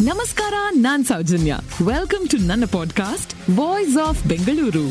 [0.00, 1.56] ನಮಸ್ಕಾರ ನಾನ್ Soujanya.
[1.86, 4.88] Welcome to ನನ್ನ ಪಾಡ್ಕಾಸ್ಟ್ ವಾಯ್ಸ್ ಆಫ್ ಬೆಂಗಳೂರು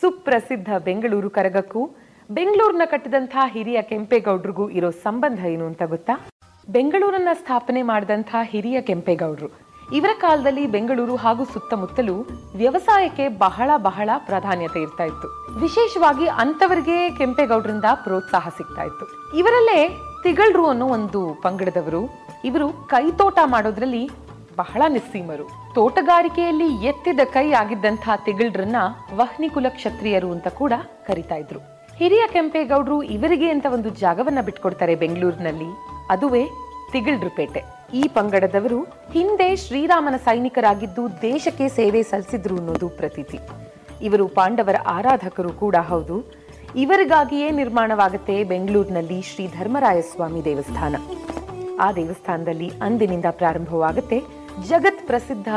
[0.00, 1.90] ಸುಪ್ರಸಿದ್ಧ ಬೆಂಗಳೂರು ಕರಗಕ್ಕೂ
[2.30, 6.30] ಬೆಂಗಳೂರನ್ನ ಕಟ್ಟಿದಂತಹ ಹಿರಿಯ ಕೆಂಪೇಗೌಡ್ರಿಗೂ ಇರೋ ಸಂಬಂಧ ಏನು ಅಂತ ಗೊತ್ತಾ?
[6.68, 9.73] ಬೆಂಗಳೂರನ್ನ ಸ್ಥಾಪನೆ ಮಾಡಿದಂತಹ ಹಿರಿಯ ಕೆಂಪೇಗೌಡರು.
[9.92, 12.26] ಇವರ ಕಾಲದಲ್ಲಿ ಬೆಂಗಳೂರು ಹಾಗೂ ಸುತ್ತಮುತ್ತಲು
[12.56, 15.54] ವ್ಯವಸಾಯಕ್ಕೆ ಬಹಳ ಬಹಳ ಪ್ರಾಧಾನ್ಯತೆ ಇರ್ತಾ ಇತ್ತು.
[15.60, 19.36] ವಿಶೇಷವಾಗಿ ಅಂತವರಿಗೆ ಕೆಂಪೇಗೌಡರಿಂದ ಪ್ರೋತ್ಸಾಹ ಸಿಗ್ತಾ ಇತ್ತು.
[19.36, 22.10] ಇವರಲ್ಲೇ ತಿಗಳರು ಅನ್ನೋ ಒಂದು ಪಂಗಡದವರು,
[22.44, 24.10] ಇವರು ಕೈತೋಟ ಮಾಡೋದ್ರಲ್ಲಿ
[24.56, 25.74] ಬಹಳ ನಿಸ್ಸೀಮರು.
[25.74, 28.76] ತೋಟಗಾರಿಕೆಯಲ್ಲಿ ಎತ್ತಿದ ಕೈ ಆಗಿದ್ದಂತಹ ತಿಗಳರನ್ನ
[29.14, 30.72] ವಹ್ನಿ ಕುಲ ಕ್ಷತ್ರಿಯರು ಅಂತ ಕೂಡ
[31.06, 31.60] ಕರಿತಾ ಇದ್ರು.
[31.96, 35.76] ಹಿರಿಯ ಕೆಂಪೇಗೌಡರು ಇವರಿಗೆ ಅಂತ ಒಂದು ಜಾಗವನ್ನ ಬಿಟ್ಕೊಡ್ತಾರೆ ಬೆಂಗಳೂರಿನಲ್ಲಿ.
[36.10, 36.48] ಅದುವೇ
[36.92, 43.38] ತಿಗಳ್ರುಪೇಟೆ ಈ ಪಂಗಡದವರು ಹಿಂದೆ ಶ್ರೀರಾಮನ ಸೈನಿಕರಾಗಿದ್ದು ದೇಶಕ್ಕೆ ಸೇವೆ ಸಲ್ಲಿಸಿದ್ರು ಅನ್ನೋದು ಪ್ರತೀತಿ.
[44.02, 46.32] ಇವರು ಪಾಂಡವರ ಆರಾಧಕರು ಕೂಡ ಹೌದು.
[46.76, 50.96] ಇವರಿಗಾಗಿಯೇ ನಿರ್ಮಾಣವಾಗುತ್ತೆ ಬೆಂಗಳೂರಿನಲ್ಲಿ ಶ್ರೀ ಧರ್ಮರಾಯಸ್ವಾಮಿ ದೇವಸ್ಥಾನ.
[51.80, 54.22] ಆ ದೇವಸ್ಥಾನದಲ್ಲಿ ಅಂದಿನಿಂದ ಪ್ರಾರಂಭವಾಗುತ್ತೆ
[54.68, 55.48] ಜಗತ್ ಪ್ರಸಿದ್ಧ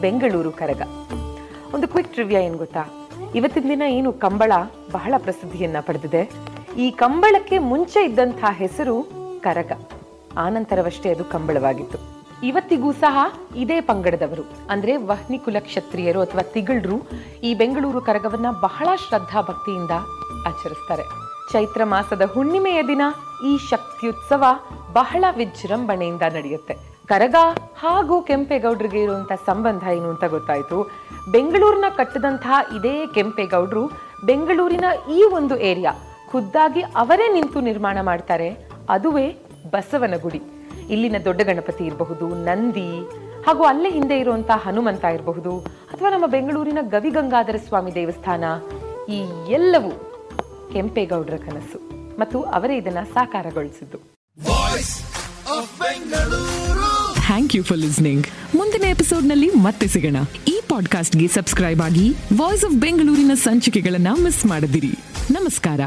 [0.00, 0.82] ಬೆಂಗಳೂರು ಕರಗ.
[1.74, 3.10] ಒಂದು ಕ್ವಿಕ್ ಟ್ರಿವ್ಯಾ ಏನು ಗೊತ್ತಾ?
[3.34, 4.52] ಇವತ್ತಿನ ದಿನ ಏನು ಕಂಬಳ
[4.92, 6.30] ಬಹಳ ಪ್ರಸಿದ್ಧಿಯನ್ನ ಪಡೆದಿದೆ.
[6.78, 9.02] ಈ ಕಂಬಳಕ್ಕೆ ಮುಂಚೆ ಇದ್ದಂತಹ ಹೆಸರು
[9.40, 9.72] ಕರಗ.
[10.38, 11.98] ಆನಂತರವಷ್ಟೇ ಅದು ಕಂಬಳವಾಗಿತ್ತು.
[12.46, 13.18] ಇವತ್ತಿಗೂ ಸಹ
[13.56, 16.96] ಇದೇ ಪಂಗಡದವರು, ಅಂದ್ರೆ ವಹ್ನಿ ಕುಲ ಕ್ಷತ್ರಿಯರು ಅಥವಾ ತಿಗಳರು,
[17.42, 19.90] ಈ ಬೆಂಗಳೂರು ಕರಗವನ್ನ ಬಹಳ ಶ್ರದ್ಧಾ ಭಕ್ತಿಯಿಂದ
[20.46, 21.02] ಆಚರಿಸ್ತಾರೆ.
[21.52, 23.02] ಚೈತ್ರ ಮಾಸದ ಹುಣ್ಣಿಮೆಯ ದಿನ
[23.46, 24.44] ಈ ಶಕ್ತಿಯುತ್ಸವ
[24.92, 26.96] ಬಹಳ ವಿಜೃಂಭಣೆಯಿಂದ ನಡೆಯುತ್ತೆ.
[27.06, 27.34] ಕರಗ
[27.78, 30.82] ಹಾಗೂ ಕೆಂಪೇಗೌಡರಿಗೆ ಇರುವಂತ ಸಂಬಂಧ ಏನು ಅಂತ ಗೊತ್ತಾಯ್ತು?
[31.30, 33.86] ಬೆಂಗಳೂರಿನ ಕಟ್ಟದಂತಹ ಇದೇ ಕೆಂಪೇಗೌಡರು
[34.26, 35.92] ಬೆಂಗಳೂರಿನ ಈ ಒಂದು ಏರಿಯಾ
[36.32, 38.48] ಖುದ್ದಾಗಿ ಅವರೇ ನಿಂತು ನಿರ್ಮಾಣ ಮಾಡ್ತಾರೆ.
[38.88, 40.40] ಅದುವೇ ಬಸವನ ಗುಡಿ
[40.90, 42.90] ಇಲ್ಲಿನ ದೊಡ್ಡ ಗಣಪತಿ ಇರಬಹುದು ನಂದಿ
[43.46, 45.52] ಹಾಗೂ ಅಲ್ಲೇ ಹಿಂದೆ ಇರುವಂತಹ ಹನುಮಂತ ಇರಬಹುದು
[45.92, 48.44] ಅಥವಾ ನಮ್ಮ ಬೆಂಗಳೂರಿನ ಗವಿಗಂಗಾಧರ ಸ್ವಾಮಿ ದೇವಸ್ಥಾನ
[49.08, 49.92] ಈ ಎಲ್ಲವೂ
[50.72, 51.80] ಕೆಂಪೇಗೌಡರ ಕನಸು
[52.18, 53.98] ಮತ್ತು ಅವರೇ ಇದನ್ನ ಸಾಕಾರಗೊಳಿಸಿದ್ದು.
[57.26, 60.16] ಥ್ಯಾಂಕ್ ಯು ಫಾರ್ ಲಿಸ್ನಿಂಗ್ ಮುಂದಿನ ಎಪಿಸೋಡ್ನಲ್ಲಿ ಮತ್ತೆ ಸಿಗೋಣ.
[60.48, 62.08] ಈ ಪಾಡ್ಕಾಸ್ಟ್ಗೆ ಸಬ್ಸ್ಕ್ರೈಬ್ ಆಗಿ
[62.38, 64.94] ವಾಯ್ಸ್ ಆಫ್ ಬೆಂಗಳೂರಿನ ಸಂಚಿಕೆಗಳನ್ನು ಮಿಸ್ ಮಾಡದಿರಿ.
[65.30, 65.80] ನಮಸ್ಕಾರ.